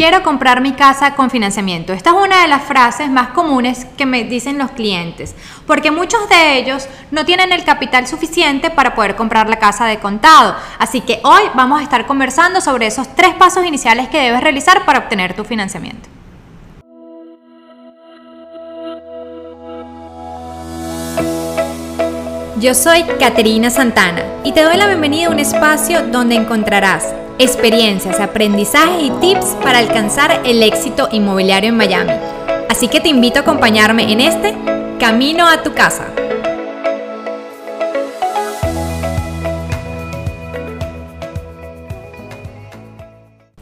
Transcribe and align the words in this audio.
quiero 0.00 0.22
comprar 0.22 0.62
mi 0.62 0.72
casa 0.72 1.14
con 1.14 1.28
financiamiento. 1.28 1.92
Esta 1.92 2.08
es 2.08 2.16
una 2.16 2.40
de 2.40 2.48
las 2.48 2.62
frases 2.62 3.10
más 3.10 3.28
comunes 3.32 3.84
que 3.98 4.06
me 4.06 4.24
dicen 4.24 4.56
los 4.56 4.70
clientes, 4.70 5.34
porque 5.66 5.90
muchos 5.90 6.26
de 6.30 6.56
ellos 6.56 6.88
no 7.10 7.26
tienen 7.26 7.52
el 7.52 7.64
capital 7.64 8.06
suficiente 8.06 8.70
para 8.70 8.94
poder 8.94 9.14
comprar 9.14 9.50
la 9.50 9.58
casa 9.58 9.84
de 9.84 9.98
contado. 9.98 10.56
Así 10.78 11.02
que 11.02 11.20
hoy 11.22 11.42
vamos 11.54 11.80
a 11.80 11.82
estar 11.82 12.06
conversando 12.06 12.62
sobre 12.62 12.86
esos 12.86 13.14
tres 13.14 13.34
pasos 13.34 13.66
iniciales 13.66 14.08
que 14.08 14.16
debes 14.16 14.40
realizar 14.40 14.86
para 14.86 15.00
obtener 15.00 15.36
tu 15.36 15.44
financiamiento. 15.44 16.08
Yo 22.58 22.72
soy 22.72 23.02
Caterina 23.18 23.68
Santana 23.68 24.22
y 24.44 24.52
te 24.52 24.62
doy 24.62 24.78
la 24.78 24.86
bienvenida 24.86 25.26
a 25.26 25.30
un 25.30 25.40
espacio 25.40 26.06
donde 26.06 26.36
encontrarás 26.36 27.19
experiencias, 27.40 28.20
aprendizajes 28.20 29.02
y 29.02 29.10
tips 29.20 29.56
para 29.62 29.78
alcanzar 29.78 30.42
el 30.44 30.62
éxito 30.62 31.08
inmobiliario 31.10 31.70
en 31.70 31.76
Miami. 31.76 32.12
Así 32.68 32.86
que 32.88 33.00
te 33.00 33.08
invito 33.08 33.38
a 33.38 33.42
acompañarme 33.42 34.12
en 34.12 34.20
este 34.20 34.54
Camino 35.00 35.48
a 35.48 35.62
tu 35.62 35.72
casa. 35.72 36.08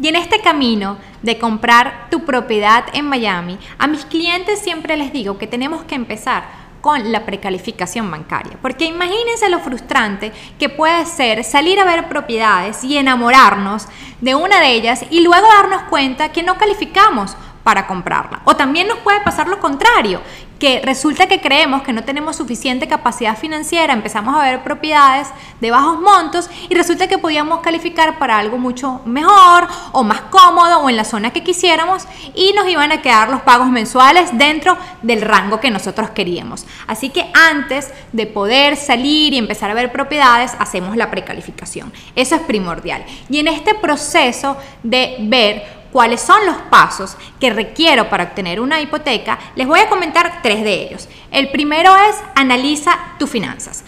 Y 0.00 0.08
en 0.08 0.16
este 0.16 0.41
camino 0.41 0.98
de 1.22 1.38
comprar 1.38 2.08
tu 2.10 2.24
propiedad 2.24 2.86
en 2.92 3.05
Miami, 3.05 3.58
a 3.78 3.86
mis 3.86 4.05
clientes 4.05 4.58
siempre 4.58 4.97
les 4.97 5.12
digo 5.12 5.38
que 5.38 5.47
tenemos 5.47 5.84
que 5.84 5.95
empezar 5.95 6.67
con 6.80 7.12
la 7.12 7.24
precalificación 7.24 8.10
bancaria. 8.10 8.59
Porque 8.60 8.84
imagínense 8.84 9.48
lo 9.48 9.60
frustrante 9.60 10.32
que 10.59 10.69
puede 10.69 11.05
ser 11.06 11.45
salir 11.45 11.78
a 11.80 11.84
ver 11.84 12.09
propiedades 12.09 12.84
y 12.84 12.96
enamorarnos 12.96 13.86
de 14.20 14.34
una 14.34 14.60
de 14.60 14.73
ellas 14.73 15.05
y 15.10 15.20
luego 15.20 15.46
darnos 15.46 15.83
cuenta 15.84 16.33
que 16.33 16.42
no 16.42 16.56
calificamos 16.56 17.36
para 17.69 17.86
comprarla. 17.86 18.41
O 18.45 18.56
también 18.56 18.88
nos 18.88 18.98
puede 18.98 19.20
pasar 19.20 19.46
lo 19.46 19.60
contrario, 19.60 20.22
que 20.59 20.81
resulta 20.84 21.27
que 21.27 21.41
creemos 21.41 21.83
que 21.83 21.92
no 21.92 22.05
tenemos 22.05 22.37
suficiente 22.37 22.89
capacidad 22.89 23.37
financiera, 23.37 23.92
empezamos 23.92 24.37
a 24.37 24.42
ver 24.42 24.62
propiedades 24.62 25.28
de 25.61 25.70
bajos 25.70 26.01
montos 26.01 26.51
y 26.69 26.75
resulta 26.75 27.06
que 27.06 27.19
podíamos 27.19 27.61
calificar 27.61 28.19
para 28.19 28.39
algo 28.39 28.59
mucho 28.59 29.01
mejor 29.05 29.69
o 29.92 30.03
más 30.03 30.23
cómodo 30.23 30.81
o 30.81 30.91
en 30.91 30.97
la 30.97 31.05
zona 31.05 31.31
que 31.31 31.45
quisiéramos 31.45 32.05
y 32.34 32.53
nos 32.53 32.69
iban 32.69 32.92
a 32.92 33.03
quedar 33.03 33.31
los 33.31 33.42
pagos 33.42 33.69
mensuales 33.69 34.31
dentro 34.36 34.77
del 35.03 35.23
rango 35.23 35.61
que 35.61 35.70
nosotros 35.70 36.11
queríamos. 36.11 36.67
Así 36.86 37.11
que 37.11 37.31
antes 37.34 37.92
de 38.12 38.27
poder 38.27 38.77
salir 38.77 39.34
y 39.34 39.39
empezar 39.39 39.70
a 39.70 39.75
ver 39.75 39.92
propiedades, 39.92 40.53
hacemos 40.59 40.97
la 40.97 41.11
precalificación. 41.11 41.92
Eso 42.17 42.34
es 42.34 42.42
primordial. 42.42 43.05
Y 43.29 43.39
en 43.39 43.48
este 43.48 43.75
proceso 43.75 44.56
de 44.83 45.17
ver 45.20 45.77
cuáles 45.92 46.20
son 46.20 46.44
los 46.47 46.56
pasos 46.70 47.17
que 47.41 47.50
requiero 47.50 48.08
para 48.08 48.25
obtener 48.25 48.61
una 48.61 48.81
hipoteca, 48.81 49.39
les 49.55 49.67
voy 49.67 49.81
a 49.81 49.89
comentar 49.89 50.41
tres 50.42 50.62
de 50.62 50.83
ellos. 50.84 51.08
El 51.30 51.50
primero 51.50 51.95
es 51.97 52.17
analiza 52.34 52.98
tus 53.19 53.30
finanzas. 53.30 53.84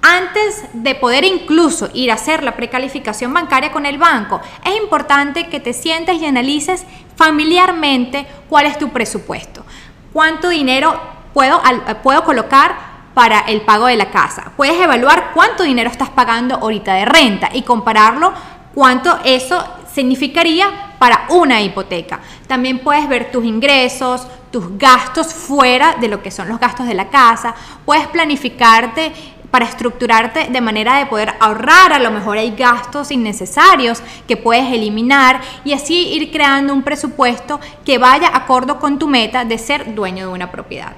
Antes 0.00 0.62
de 0.74 0.94
poder 0.94 1.24
incluso 1.24 1.90
ir 1.92 2.10
a 2.10 2.14
hacer 2.14 2.44
la 2.44 2.54
precalificación 2.54 3.34
bancaria 3.34 3.72
con 3.72 3.84
el 3.84 3.98
banco, 3.98 4.40
es 4.64 4.76
importante 4.76 5.48
que 5.48 5.58
te 5.58 5.72
sientes 5.72 6.20
y 6.20 6.26
analices 6.26 6.84
familiarmente 7.16 8.26
cuál 8.48 8.66
es 8.66 8.78
tu 8.78 8.90
presupuesto. 8.90 9.64
¿Cuánto 10.12 10.50
dinero 10.50 11.00
puedo, 11.34 11.60
puedo 12.02 12.22
colocar 12.22 12.76
para 13.12 13.40
el 13.40 13.62
pago 13.62 13.86
de 13.86 13.96
la 13.96 14.10
casa? 14.10 14.52
Puedes 14.56 14.80
evaluar 14.80 15.32
cuánto 15.34 15.64
dinero 15.64 15.90
estás 15.90 16.10
pagando 16.10 16.54
ahorita 16.54 16.94
de 16.94 17.04
renta 17.04 17.50
y 17.52 17.62
compararlo 17.62 18.32
cuánto 18.74 19.18
eso 19.24 19.64
significaría 19.92 20.87
para 20.98 21.26
una 21.30 21.60
hipoteca. 21.60 22.20
También 22.46 22.80
puedes 22.80 23.08
ver 23.08 23.30
tus 23.30 23.44
ingresos, 23.44 24.26
tus 24.50 24.76
gastos 24.78 25.32
fuera 25.32 25.96
de 26.00 26.08
lo 26.08 26.22
que 26.22 26.30
son 26.30 26.48
los 26.48 26.58
gastos 26.58 26.86
de 26.86 26.94
la 26.94 27.08
casa. 27.08 27.54
Puedes 27.84 28.06
planificarte 28.08 29.12
para 29.50 29.64
estructurarte 29.64 30.48
de 30.50 30.60
manera 30.60 30.98
de 30.98 31.06
poder 31.06 31.34
ahorrar, 31.40 31.92
a 31.92 31.98
lo 31.98 32.10
mejor 32.10 32.36
hay 32.36 32.54
gastos 32.54 33.10
innecesarios 33.10 34.02
que 34.26 34.36
puedes 34.36 34.70
eliminar 34.70 35.40
y 35.64 35.72
así 35.72 36.08
ir 36.08 36.30
creando 36.30 36.74
un 36.74 36.82
presupuesto 36.82 37.58
que 37.84 37.98
vaya 37.98 38.30
acorde 38.34 38.74
con 38.74 38.98
tu 38.98 39.08
meta 39.08 39.44
de 39.44 39.56
ser 39.56 39.94
dueño 39.94 40.26
de 40.26 40.32
una 40.34 40.50
propiedad. 40.50 40.92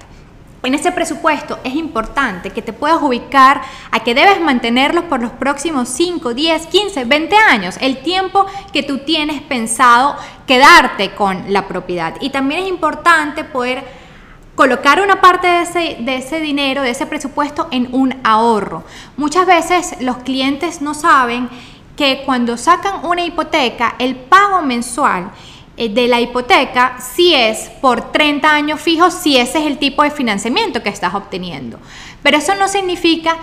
En 0.63 0.75
ese 0.75 0.93
presupuesto 0.93 1.59
es 1.65 1.75
importante 1.75 2.51
que 2.51 2.61
te 2.61 2.75
puedas 2.75 3.01
ubicar 3.01 3.63
a 3.91 4.01
que 4.01 4.15
debes 4.15 4.41
mantenerlos 4.41 5.05
por 5.05 5.23
los 5.23 5.33
próximos 5.33 5.89
5, 5.89 6.35
10, 6.35 6.67
15, 6.67 7.05
20 7.07 7.37
años, 7.37 7.77
el 7.81 8.03
tiempo 8.03 8.45
que 8.73 8.83
tú 8.83 8.99
tienes 8.99 9.41
pensado 9.41 10.17
quedarte 10.47 11.15
con 11.15 11.51
la 11.51 11.67
propiedad. 11.67 12.15
Y 12.21 12.29
también 12.29 12.65
es 12.65 12.69
importante 12.69 13.45
poder 13.45 13.85
colocar 14.55 15.01
una 15.01 15.23
parte 15.23 15.47
de 15.47 15.63
ese, 15.63 15.97
de 16.01 16.17
ese 16.17 16.41
dinero, 16.41 16.83
de 16.83 16.91
ese 16.91 17.07
presupuesto 17.07 17.69
en 17.71 17.89
un 17.93 18.21
ahorro. 18.23 18.85
Muchas 19.17 19.47
veces 19.47 19.97
los 20.01 20.19
clientes 20.19 20.83
no 20.83 20.93
saben 20.93 21.49
que 21.97 22.23
cuando 22.27 22.59
sacan 22.59 23.07
una 23.07 23.25
hipoteca, 23.25 23.95
el 23.99 24.17
pago 24.17 24.61
mensual 24.61 25.31
de 25.89 26.09
la 26.09 26.21
hipoteca 26.21 26.99
si 27.01 27.35
es 27.35 27.71
por 27.81 28.13
30 28.13 28.53
años 28.53 28.81
fijos, 28.81 29.15
si 29.15 29.37
ese 29.39 29.59
es 29.59 29.67
el 29.67 29.79
tipo 29.79 30.03
de 30.03 30.11
financiamiento 30.11 30.83
que 30.83 30.91
estás 30.91 31.15
obteniendo. 31.15 31.79
Pero 32.23 32.37
eso 32.37 32.55
no 32.55 32.69
significa 32.69 33.37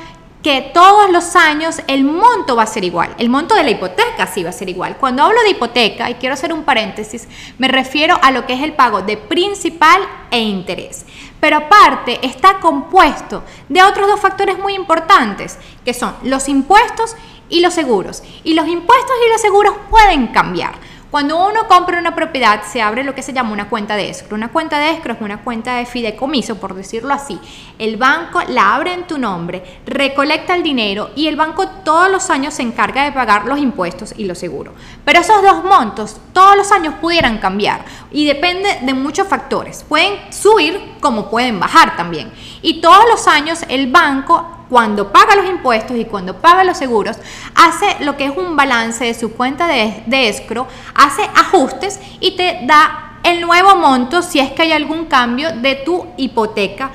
que 0.44 0.72
todos 0.74 1.12
los 1.12 1.36
años 1.36 1.82
el 1.88 2.04
monto 2.04 2.56
va 2.56 2.64
a 2.64 2.68
ser 2.68 2.84
igual. 2.84 3.14
El 3.18 3.30
monto 3.30 3.56
de 3.56 3.64
la 3.64 3.72
hipoteca 3.72 4.28
sí 4.28 4.44
va 4.44 4.52
a 4.52 4.54
ser 4.54 4.70
igual. 4.70 4.98
Cuando 4.98 5.24
hablo 5.24 5.42
de 5.42 5.50
hipoteca, 5.50 6.10
y 6.10 6.16
quiero 6.16 6.34
hacer 6.36 6.54
un 6.54 6.64
paréntesis, 6.64 7.28
me 7.58 7.68
refiero 7.68 8.20
a 8.22 8.32
lo 8.32 8.46
que 8.46 8.54
es 8.54 8.62
el 8.62 8.74
pago 8.74 9.02
de 9.02 9.18
principal 9.18 10.02
e 10.32 10.40
interés. 10.40 11.06
Pero 11.40 11.58
aparte 11.58 12.26
está 12.26 12.60
compuesto 12.60 13.44
de 13.68 13.84
otros 13.84 14.08
dos 14.08 14.20
factores 14.20 14.58
muy 14.58 14.74
importantes, 14.74 15.58
que 15.84 15.94
son 15.94 16.16
los 16.24 16.48
impuestos 16.48 17.16
y 17.50 17.60
los 17.62 17.74
seguros. 17.74 18.24
Y 18.44 18.54
los 18.54 18.68
impuestos 18.68 19.16
y 19.26 19.32
los 19.32 19.42
seguros 19.42 19.74
pueden 19.90 20.28
cambiar. 20.28 20.76
Cuando 21.10 21.38
uno 21.48 21.70
compra 21.70 22.00
una 22.00 22.14
propiedad, 22.14 22.64
se 22.64 22.82
abre 22.82 23.06
lo 23.06 23.16
que 23.16 23.22
se 23.22 23.32
llama 23.32 23.54
una 23.54 23.70
cuenta 23.70 23.96
de 23.96 24.10
escro. 24.10 24.36
Una 24.36 24.50
cuenta 24.50 24.78
de 24.78 24.92
escro 24.92 25.14
es 25.14 25.22
una 25.22 25.42
cuenta 25.42 25.78
de 25.78 25.86
fideicomiso, 25.86 26.58
por 26.58 26.74
decirlo 26.74 27.14
así. 27.14 27.40
El 27.80 27.96
banco 27.96 28.42
la 28.50 28.76
abre 28.76 28.92
en 28.92 29.08
tu 29.08 29.18
nombre, 29.18 29.64
recolecta 29.86 30.54
el 30.54 30.64
dinero 30.64 31.12
y 31.16 31.28
el 31.28 31.38
banco 31.38 31.66
todos 31.86 32.12
los 32.12 32.30
años 32.30 32.56
se 32.56 32.64
encarga 32.64 33.06
de 33.06 33.14
pagar 33.14 33.46
los 33.46 33.58
impuestos 33.58 34.14
y 34.18 34.26
los 34.26 34.38
seguros. 34.38 34.74
Pero 35.06 35.20
esos 35.20 35.42
dos 35.42 35.64
montos 35.64 36.18
todos 36.34 36.58
los 36.58 36.74
años 36.74 36.96
pudieran 36.96 37.38
cambiar 37.38 37.86
y 38.12 38.26
depende 38.26 38.80
de 38.82 38.94
muchos 38.94 39.30
factores. 39.30 39.86
Pueden 39.88 40.34
subir 40.34 40.98
como 41.00 41.30
pueden 41.30 41.58
bajar 41.58 41.96
también. 41.96 42.34
Y 42.62 42.82
todos 42.82 43.04
los 43.10 43.28
años 43.28 43.60
el 43.70 43.92
banco 43.92 44.46
cuando 44.70 45.12
paga 45.12 45.36
los 45.36 45.50
impuestos 45.50 45.98
y 45.98 46.06
cuando 46.06 46.38
paga 46.38 46.64
los 46.64 46.78
seguros, 46.78 47.18
hace 47.56 48.04
lo 48.04 48.18
que 48.18 48.26
es 48.26 48.38
un 48.38 48.56
balance 48.56 49.06
de 49.06 49.14
su 49.14 49.32
cuenta 49.34 49.68
de, 49.68 50.04
de 50.06 50.30
escro, 50.30 50.68
hace 50.94 51.24
ajustes 51.24 52.00
y 52.20 52.36
te 52.36 52.60
da 52.64 53.20
el 53.24 53.42
nuevo 53.42 53.76
monto 53.76 54.22
si 54.22 54.40
es 54.40 54.52
que 54.52 54.64
hay 54.64 54.72
algún 54.72 55.06
cambio 55.06 55.52
de 55.52 55.76
tu 55.76 56.06
hipoteca 56.18 56.92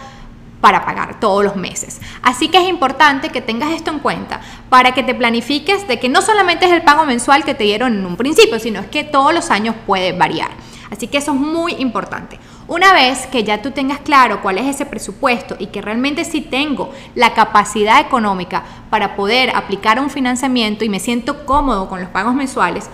para 0.60 0.84
pagar 0.84 1.18
todos 1.18 1.44
los 1.44 1.56
meses. 1.56 2.00
Así 2.22 2.48
que 2.48 2.58
es 2.58 2.68
importante 2.68 3.30
que 3.30 3.40
tengas 3.40 3.72
esto 3.72 3.90
en 3.90 3.98
cuenta 3.98 4.40
para 4.70 4.94
que 4.94 5.02
te 5.02 5.14
planifiques 5.14 5.88
de 5.88 5.98
que 5.98 6.08
no 6.08 6.22
solamente 6.22 6.66
es 6.66 6.72
el 6.72 6.82
pago 6.82 7.04
mensual 7.04 7.44
que 7.44 7.54
te 7.54 7.64
dieron 7.64 7.92
en 7.92 8.06
un 8.06 8.16
principio, 8.16 8.58
sino 8.60 8.80
es 8.80 8.86
que 8.86 9.02
todos 9.02 9.34
los 9.34 9.50
años 9.50 9.74
puede 9.86 10.12
variar. 10.12 10.50
Así 10.90 11.08
que 11.08 11.18
eso 11.18 11.32
es 11.32 11.40
muy 11.40 11.72
importante. 11.74 12.38
Una 12.68 12.92
vez 12.92 13.26
que 13.26 13.42
ya 13.42 13.60
tú 13.60 13.72
tengas 13.72 13.98
claro 13.98 14.40
cuál 14.40 14.58
es 14.58 14.66
ese 14.66 14.86
presupuesto 14.86 15.56
y 15.58 15.66
que 15.66 15.82
realmente 15.82 16.24
sí 16.24 16.40
tengo 16.40 16.92
la 17.14 17.34
capacidad 17.34 18.00
económica 18.00 18.62
para 18.88 19.16
poder 19.16 19.54
aplicar 19.54 19.98
un 19.98 20.10
financiamiento 20.10 20.84
y 20.84 20.88
me 20.88 21.00
siento 21.00 21.44
cómodo 21.44 21.88
con 21.88 22.00
los 22.00 22.10
pagos 22.10 22.34
mensuales, 22.34 22.88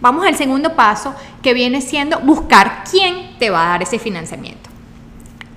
vamos 0.00 0.26
al 0.26 0.36
segundo 0.36 0.74
paso 0.74 1.14
que 1.42 1.52
viene 1.52 1.82
siendo 1.82 2.18
buscar 2.20 2.84
quién 2.90 3.38
te 3.38 3.50
va 3.50 3.66
a 3.66 3.68
dar 3.70 3.82
ese 3.82 3.98
financiamiento. 3.98 4.70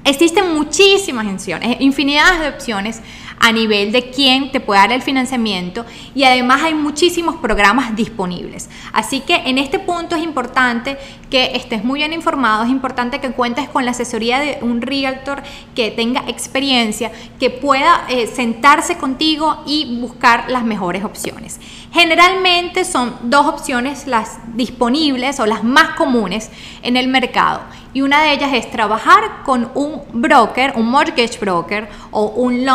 Existen 0.04 0.54
muchísimas 0.54 1.26
opciones, 1.26 1.78
infinidad 1.80 2.42
de 2.42 2.50
opciones 2.50 3.02
a 3.44 3.52
nivel 3.52 3.92
de 3.92 4.10
quién 4.10 4.54
te 4.54 4.62
puede 4.62 4.80
dar 4.80 4.94
el 4.94 5.02
financiamiento 5.02 5.86
y 6.16 6.24
además 6.24 6.64
hay 6.64 6.74
muchísimos 6.74 7.36
programas 7.36 7.94
disponibles. 7.94 8.70
Así 8.94 9.20
que 9.20 9.36
en 9.36 9.58
este 9.58 9.80
punto 9.80 10.16
es 10.16 10.24
importante 10.24 10.98
que 11.30 11.52
estés 11.58 11.84
muy 11.84 12.00
bien 12.00 12.14
informado, 12.14 12.64
es 12.64 12.70
importante 12.70 13.20
que 13.20 13.32
cuentes 13.32 13.68
con 13.68 13.84
la 13.84 13.92
asesoría 13.92 14.40
de 14.40 14.60
un 14.62 14.82
realtor 14.82 15.44
que 15.76 15.92
tenga 15.92 16.24
experiencia, 16.30 17.12
que 17.38 17.50
pueda 17.50 18.06
eh, 18.08 18.28
sentarse 18.28 18.96
contigo 18.96 19.62
y 19.68 20.00
buscar 20.00 20.50
las 20.50 20.64
mejores 20.64 21.04
opciones. 21.04 21.60
Generalmente 21.92 22.86
son 22.86 23.14
dos 23.24 23.46
opciones 23.46 24.08
las 24.08 24.40
disponibles 24.56 25.42
o 25.42 25.46
las 25.46 25.66
más 25.66 25.96
comunes 25.96 26.50
en 26.82 26.96
el 26.96 27.10
mercado 27.10 27.60
y 27.94 28.02
una 28.02 28.22
de 28.24 28.34
ellas 28.34 28.52
es 28.54 28.70
trabajar 28.72 29.44
con 29.46 29.70
un 29.76 30.02
broker, 30.14 30.74
un 30.76 30.90
mortgage 30.90 31.38
broker 31.40 31.88
o 32.12 32.26
un, 32.26 32.66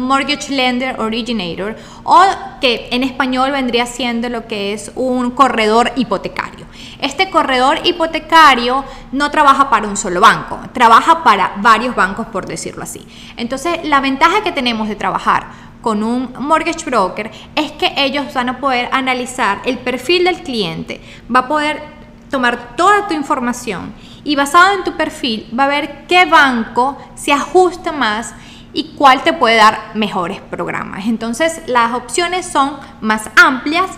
mortgage 0.00 0.52
lender 0.52 1.00
originator 1.00 1.76
o 2.02 2.20
que 2.60 2.88
en 2.90 3.04
español 3.04 3.52
vendría 3.52 3.86
siendo 3.86 4.28
lo 4.28 4.46
que 4.48 4.72
es 4.72 4.90
un 4.96 5.30
corredor 5.30 5.92
hipotecario. 5.94 6.66
Este 7.00 7.30
corredor 7.30 7.78
hipotecario 7.84 8.84
no 9.12 9.30
trabaja 9.30 9.70
para 9.70 9.86
un 9.86 9.96
solo 9.96 10.20
banco, 10.20 10.58
trabaja 10.72 11.22
para 11.22 11.54
varios 11.58 11.94
bancos 11.94 12.26
por 12.26 12.46
decirlo 12.46 12.82
así. 12.82 13.06
Entonces 13.36 13.84
la 13.84 14.00
ventaja 14.00 14.42
que 14.42 14.52
tenemos 14.52 14.88
de 14.88 14.96
trabajar 14.96 15.46
con 15.82 16.02
un 16.02 16.32
mortgage 16.38 16.84
broker 16.86 17.30
es 17.54 17.72
que 17.72 17.92
ellos 17.96 18.32
van 18.34 18.48
a 18.48 18.58
poder 18.58 18.88
analizar 18.90 19.60
el 19.64 19.78
perfil 19.78 20.24
del 20.24 20.42
cliente, 20.42 21.00
va 21.32 21.40
a 21.40 21.48
poder 21.48 21.82
tomar 22.30 22.74
toda 22.74 23.06
tu 23.06 23.14
información 23.14 23.94
y 24.24 24.36
basado 24.36 24.74
en 24.74 24.84
tu 24.84 24.92
perfil 24.96 25.46
va 25.56 25.64
a 25.64 25.68
ver 25.68 26.06
qué 26.08 26.24
banco 26.24 26.98
se 27.14 27.32
ajusta 27.32 27.92
más 27.92 28.34
y 28.72 28.94
cuál 28.96 29.22
te 29.22 29.32
puede 29.32 29.56
dar 29.56 29.92
mejores 29.94 30.40
programas. 30.40 31.06
Entonces 31.06 31.62
las 31.66 31.94
opciones 31.94 32.46
son 32.46 32.76
más 33.00 33.30
amplias, 33.36 33.90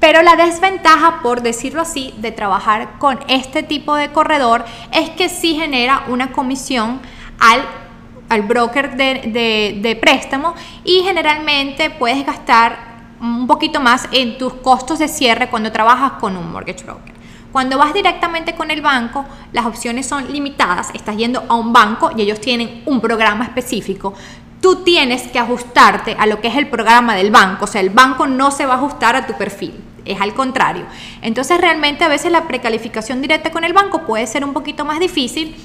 pero 0.00 0.22
la 0.22 0.36
desventaja, 0.36 1.20
por 1.22 1.42
decirlo 1.42 1.82
así, 1.82 2.14
de 2.18 2.32
trabajar 2.32 2.98
con 2.98 3.18
este 3.28 3.62
tipo 3.62 3.94
de 3.94 4.12
corredor 4.12 4.64
es 4.92 5.10
que 5.10 5.28
sí 5.28 5.54
genera 5.54 6.04
una 6.08 6.32
comisión 6.32 7.00
al, 7.38 7.62
al 8.28 8.42
broker 8.42 8.96
de, 8.96 9.78
de 9.82 9.96
préstamo 9.96 10.54
y 10.84 11.02
generalmente 11.02 11.90
puedes 11.90 12.24
gastar 12.24 12.96
un 13.20 13.46
poquito 13.46 13.80
más 13.80 14.08
en 14.12 14.38
tus 14.38 14.54
costos 14.54 14.98
de 14.98 15.08
cierre 15.08 15.48
cuando 15.48 15.72
trabajas 15.72 16.12
con 16.20 16.36
un 16.36 16.52
mortgage 16.52 16.84
broker. 16.84 17.16
Cuando 17.52 17.78
vas 17.78 17.94
directamente 17.94 18.54
con 18.54 18.70
el 18.70 18.82
banco, 18.82 19.24
las 19.52 19.66
opciones 19.66 20.06
son 20.06 20.30
limitadas. 20.32 20.90
Estás 20.94 21.16
yendo 21.16 21.44
a 21.48 21.54
un 21.54 21.72
banco 21.72 22.10
y 22.16 22.22
ellos 22.22 22.40
tienen 22.40 22.82
un 22.86 23.00
programa 23.00 23.44
específico. 23.44 24.14
Tú 24.60 24.82
tienes 24.84 25.28
que 25.28 25.38
ajustarte 25.38 26.16
a 26.18 26.26
lo 26.26 26.40
que 26.40 26.48
es 26.48 26.56
el 26.56 26.68
programa 26.68 27.14
del 27.14 27.30
banco. 27.30 27.64
O 27.64 27.68
sea, 27.68 27.80
el 27.80 27.90
banco 27.90 28.26
no 28.26 28.50
se 28.50 28.66
va 28.66 28.74
a 28.74 28.76
ajustar 28.76 29.16
a 29.16 29.26
tu 29.26 29.34
perfil. 29.34 29.74
Es 30.04 30.20
al 30.20 30.34
contrario. 30.34 30.84
Entonces, 31.22 31.60
realmente 31.60 32.04
a 32.04 32.08
veces 32.08 32.30
la 32.30 32.44
precalificación 32.44 33.22
directa 33.22 33.50
con 33.50 33.64
el 33.64 33.72
banco 33.72 34.02
puede 34.06 34.26
ser 34.26 34.44
un 34.44 34.52
poquito 34.52 34.84
más 34.84 35.00
difícil, 35.00 35.56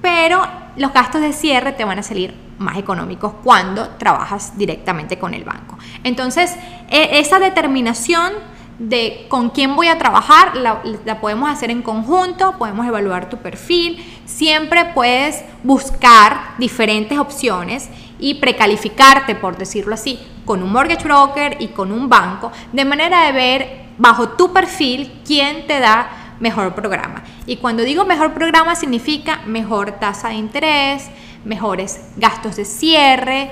pero 0.00 0.46
los 0.76 0.92
gastos 0.92 1.20
de 1.20 1.32
cierre 1.32 1.72
te 1.72 1.84
van 1.84 1.98
a 1.98 2.02
salir 2.02 2.34
más 2.58 2.76
económicos 2.76 3.34
cuando 3.42 3.88
trabajas 3.90 4.56
directamente 4.56 5.18
con 5.18 5.34
el 5.34 5.44
banco. 5.44 5.78
Entonces, 6.04 6.54
e, 6.88 7.18
esa 7.18 7.38
determinación 7.38 8.32
de 8.78 9.26
con 9.28 9.50
quién 9.50 9.76
voy 9.76 9.86
a 9.88 9.98
trabajar, 9.98 10.56
la, 10.56 11.20
podemos 11.20 11.50
hacer 11.50 11.70
en 11.70 11.82
conjunto, 11.82 12.56
podemos 12.58 12.86
evaluar 12.86 13.28
tu 13.28 13.38
perfil, 13.38 14.04
siempre 14.24 14.86
puedes 14.86 15.44
buscar 15.62 16.54
diferentes 16.58 17.18
opciones 17.18 17.88
y 18.18 18.34
precalificarte, 18.34 19.34
por 19.34 19.56
decirlo 19.56 19.94
así, 19.94 20.18
con 20.44 20.62
un 20.62 20.72
mortgage 20.72 21.04
broker 21.04 21.56
y 21.60 21.68
con 21.68 21.92
un 21.92 22.08
banco, 22.08 22.50
de 22.72 22.84
manera 22.84 23.26
de 23.26 23.32
ver 23.32 23.84
bajo 23.98 24.30
tu 24.30 24.52
perfil 24.52 25.20
quién 25.24 25.66
te 25.66 25.78
da 25.78 26.36
mejor 26.40 26.74
programa. 26.74 27.22
Y 27.46 27.56
cuando 27.56 27.82
digo 27.82 28.04
mejor 28.04 28.34
programa 28.34 28.74
significa 28.74 29.40
mejor 29.46 29.92
tasa 29.92 30.28
de 30.28 30.34
interés, 30.34 31.08
mejores 31.44 32.00
gastos 32.16 32.56
de 32.56 32.64
cierre, 32.64 33.50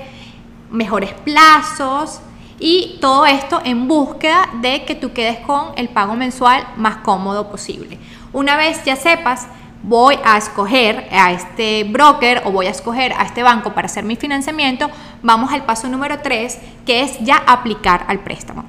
mejores 0.69 1.13
plazos, 1.13 2.19
y 2.65 2.97
todo 3.01 3.25
esto 3.25 3.61
en 3.65 3.89
búsqueda 3.89 4.49
de 4.61 4.85
que 4.85 4.95
tú 4.95 5.11
quedes 5.11 5.37
con 5.39 5.73
el 5.75 5.89
pago 5.89 6.15
mensual 6.15 6.65
más 6.77 6.95
cómodo 6.97 7.51
posible. 7.51 7.99
Una 8.31 8.55
vez 8.55 8.85
ya 8.85 8.95
sepas, 8.95 9.47
voy 9.83 10.17
a 10.23 10.37
escoger 10.37 11.09
a 11.11 11.33
este 11.33 11.83
broker 11.83 12.41
o 12.45 12.51
voy 12.51 12.67
a 12.67 12.69
escoger 12.69 13.11
a 13.17 13.23
este 13.23 13.43
banco 13.43 13.73
para 13.73 13.87
hacer 13.87 14.05
mi 14.05 14.15
financiamiento, 14.15 14.89
vamos 15.21 15.51
al 15.51 15.65
paso 15.65 15.89
número 15.89 16.19
3, 16.19 16.57
que 16.85 17.01
es 17.01 17.19
ya 17.19 17.35
aplicar 17.35 18.05
al 18.07 18.19
préstamo. 18.19 18.63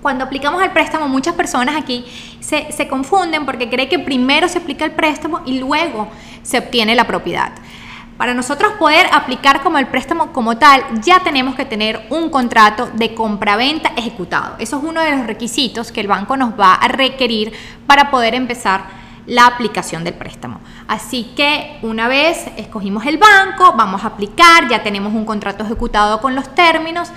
Cuando 0.00 0.24
aplicamos 0.24 0.62
al 0.62 0.72
préstamo, 0.72 1.06
muchas 1.06 1.34
personas 1.34 1.76
aquí 1.76 2.06
se, 2.40 2.72
se 2.72 2.88
confunden 2.88 3.44
porque 3.44 3.68
creen 3.68 3.90
que 3.90 3.98
primero 3.98 4.48
se 4.48 4.56
aplica 4.56 4.86
el 4.86 4.92
préstamo 4.92 5.42
y 5.44 5.58
luego 5.58 6.08
se 6.42 6.60
obtiene 6.60 6.94
la 6.94 7.06
propiedad. 7.06 7.52
Para 8.18 8.34
nosotros 8.34 8.72
poder 8.80 9.06
aplicar 9.12 9.62
como 9.62 9.78
el 9.78 9.86
préstamo 9.86 10.32
como 10.32 10.58
tal, 10.58 10.82
ya 11.02 11.20
tenemos 11.20 11.54
que 11.54 11.64
tener 11.64 12.04
un 12.10 12.30
contrato 12.30 12.90
de 12.94 13.14
compraventa 13.14 13.92
ejecutado. 13.96 14.56
Eso 14.58 14.76
es 14.76 14.82
uno 14.82 15.02
de 15.02 15.12
los 15.12 15.24
requisitos 15.24 15.92
que 15.92 16.00
el 16.00 16.08
banco 16.08 16.36
nos 16.36 16.58
va 16.58 16.74
a 16.74 16.88
requerir 16.88 17.52
para 17.86 18.10
poder 18.10 18.34
empezar 18.34 18.86
la 19.26 19.46
aplicación 19.46 20.02
del 20.02 20.14
préstamo. 20.14 20.58
Así 20.88 21.32
que 21.36 21.78
una 21.82 22.08
vez 22.08 22.46
escogimos 22.56 23.06
el 23.06 23.18
banco, 23.18 23.74
vamos 23.76 24.02
a 24.02 24.08
aplicar, 24.08 24.68
ya 24.68 24.82
tenemos 24.82 25.14
un 25.14 25.24
contrato 25.24 25.62
ejecutado 25.62 26.20
con 26.20 26.34
los 26.34 26.52
términos. 26.56 27.10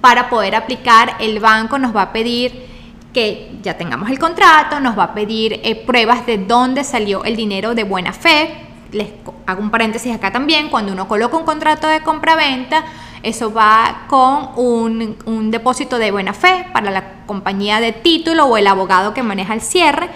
Para 0.00 0.28
poder 0.28 0.54
aplicar, 0.54 1.16
el 1.18 1.40
banco 1.40 1.80
nos 1.80 1.96
va 1.96 2.02
a 2.02 2.12
pedir 2.12 2.68
que 3.12 3.58
ya 3.60 3.76
tengamos 3.76 4.08
el 4.08 4.20
contrato, 4.20 4.78
nos 4.78 4.96
va 4.96 5.04
a 5.04 5.14
pedir 5.14 5.60
eh, 5.64 5.74
pruebas 5.74 6.26
de 6.26 6.38
dónde 6.38 6.84
salió 6.84 7.24
el 7.24 7.34
dinero 7.34 7.74
de 7.74 7.82
buena 7.82 8.12
fe, 8.12 8.73
les 8.94 9.08
hago 9.46 9.60
un 9.60 9.70
paréntesis 9.70 10.14
acá 10.14 10.32
también, 10.32 10.70
cuando 10.70 10.92
uno 10.92 11.06
coloca 11.08 11.36
un 11.36 11.44
contrato 11.44 11.88
de 11.88 12.00
compra-venta, 12.00 12.84
eso 13.22 13.52
va 13.52 14.06
con 14.08 14.50
un, 14.56 15.16
un, 15.26 15.50
depósito 15.50 15.98
de 15.98 16.10
buena 16.10 16.32
fe 16.32 16.66
para 16.72 16.90
la 16.90 17.24
compañía 17.26 17.80
de 17.80 17.92
título 17.92 18.46
o 18.46 18.56
el 18.56 18.66
abogado 18.66 19.14
que 19.14 19.22
maneja 19.22 19.54
el 19.54 19.60
cierre. 19.60 20.10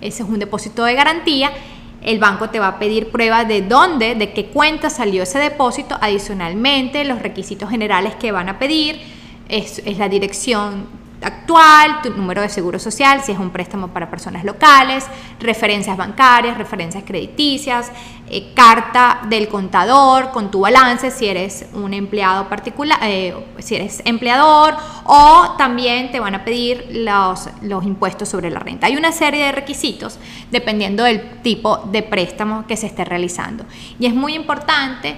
Ese 0.00 0.22
es 0.22 0.28
un 0.28 0.38
depósito 0.38 0.84
de 0.84 0.94
garantía. 0.94 1.50
El 2.02 2.18
banco 2.18 2.50
te 2.50 2.60
va 2.60 2.68
a 2.68 2.78
pedir 2.78 3.10
pruebas 3.10 3.48
de 3.48 3.62
dónde, 3.62 4.14
de 4.14 4.32
qué 4.32 4.46
cuenta 4.46 4.90
salió 4.90 5.22
ese 5.22 5.38
depósito. 5.38 5.96
Adicionalmente, 6.00 7.04
los 7.04 7.22
requisitos 7.22 7.70
generales 7.70 8.14
que 8.16 8.32
van 8.32 8.48
a 8.48 8.58
pedir 8.58 9.00
es, 9.48 9.80
es 9.84 9.98
la 9.98 10.08
dirección 10.08 10.86
actual, 11.22 12.02
tu 12.02 12.10
número 12.10 12.42
de 12.42 12.48
seguro 12.48 12.78
social, 12.78 13.22
si 13.22 13.32
es 13.32 13.38
un 13.38 13.50
préstamo 13.50 13.88
para 13.88 14.10
personas 14.10 14.44
locales, 14.44 15.06
referencias 15.40 15.96
bancarias, 15.96 16.58
referencias 16.58 17.04
crediticias, 17.04 17.90
eh, 18.28 18.52
carta 18.54 19.20
del 19.28 19.48
contador 19.48 20.30
con 20.30 20.50
tu 20.50 20.60
balance 20.60 21.10
si 21.10 21.26
eres 21.26 21.66
un 21.74 21.92
empleado 21.92 22.48
particular, 22.48 22.98
eh, 23.02 23.34
si 23.58 23.74
eres 23.74 24.02
empleador 24.04 24.74
o 25.04 25.54
también 25.58 26.10
te 26.10 26.20
van 26.20 26.34
a 26.34 26.44
pedir 26.44 26.86
los, 26.92 27.48
los 27.62 27.84
impuestos 27.84 28.28
sobre 28.28 28.50
la 28.50 28.60
renta. 28.60 28.86
Hay 28.86 28.96
una 28.96 29.12
serie 29.12 29.44
de 29.46 29.52
requisitos 29.52 30.18
dependiendo 30.50 31.04
del 31.04 31.42
tipo 31.42 31.78
de 31.78 32.02
préstamo 32.02 32.66
que 32.66 32.76
se 32.76 32.86
esté 32.86 33.04
realizando. 33.04 33.64
Y 33.98 34.06
es 34.06 34.14
muy 34.14 34.34
importante 34.34 35.16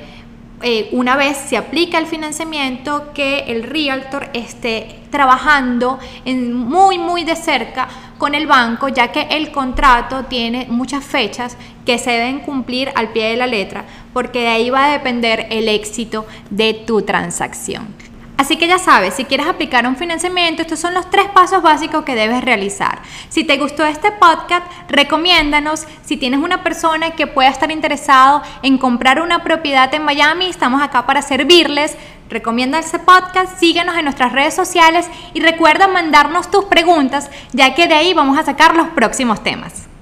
eh, 0.62 0.88
una 0.92 1.16
vez 1.16 1.36
se 1.36 1.56
aplica 1.56 1.98
el 1.98 2.06
financiamiento, 2.06 3.12
que 3.12 3.40
el 3.48 3.64
realtor 3.64 4.28
esté 4.32 5.00
trabajando 5.10 5.98
en 6.24 6.54
muy, 6.54 6.98
muy 6.98 7.24
de 7.24 7.36
cerca 7.36 7.88
con 8.18 8.34
el 8.34 8.46
banco, 8.46 8.88
ya 8.88 9.12
que 9.12 9.22
el 9.30 9.50
contrato 9.52 10.24
tiene 10.24 10.66
muchas 10.70 11.04
fechas 11.04 11.56
que 11.84 11.98
se 11.98 12.12
deben 12.12 12.40
cumplir 12.40 12.90
al 12.94 13.10
pie 13.10 13.30
de 13.30 13.36
la 13.36 13.46
letra, 13.46 13.84
porque 14.12 14.40
de 14.40 14.48
ahí 14.48 14.70
va 14.70 14.86
a 14.86 14.92
depender 14.92 15.46
el 15.50 15.68
éxito 15.68 16.26
de 16.50 16.72
tu 16.72 17.02
transacción. 17.02 17.86
Así 18.36 18.56
que 18.56 18.66
ya 18.66 18.80
sabes, 18.80 19.14
si 19.14 19.24
quieres 19.24 19.46
aplicar 19.46 19.86
un 19.86 19.96
financiamiento, 19.96 20.62
estos 20.62 20.80
son 20.80 20.92
los 20.92 21.08
tres 21.08 21.26
pasos 21.28 21.62
básicos 21.62 22.04
que 22.04 22.16
debes 22.16 22.42
realizar. 22.42 22.98
Si 23.28 23.44
te 23.44 23.56
gustó 23.58 23.84
este 23.84 24.10
podcast, 24.10 24.66
recomiéndanos. 24.88 25.86
Si 26.04 26.16
tienes 26.16 26.40
una 26.40 26.64
persona 26.64 27.12
que 27.12 27.28
pueda 27.28 27.48
estar 27.48 27.70
interesado 27.70 28.42
en 28.62 28.76
comprar 28.76 29.20
una 29.20 29.44
propiedad 29.44 29.94
en 29.94 30.04
Miami, 30.04 30.46
estamos 30.46 30.82
acá 30.82 31.06
para 31.06 31.22
servirles. 31.22 31.96
Recomienda 32.28 32.80
este 32.80 32.98
podcast, 32.98 33.58
síguenos 33.58 33.96
en 33.96 34.04
nuestras 34.04 34.32
redes 34.32 34.54
sociales 34.54 35.08
y 35.32 35.40
recuerda 35.40 35.86
mandarnos 35.86 36.50
tus 36.50 36.64
preguntas, 36.64 37.30
ya 37.52 37.74
que 37.74 37.86
de 37.86 37.94
ahí 37.94 38.14
vamos 38.14 38.36
a 38.36 38.44
sacar 38.44 38.74
los 38.74 38.88
próximos 38.88 39.44
temas. 39.44 39.93